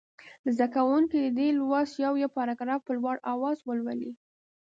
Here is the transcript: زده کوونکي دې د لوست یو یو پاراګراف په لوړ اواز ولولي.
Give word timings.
زده 0.55 0.67
کوونکي 0.75 1.21
دې 1.37 1.47
د 1.53 1.57
لوست 1.57 1.93
یو 2.05 2.13
یو 2.23 2.29
پاراګراف 2.37 2.81
په 2.87 2.93
لوړ 2.97 3.15
اواز 3.33 3.57
ولولي. 3.63 4.11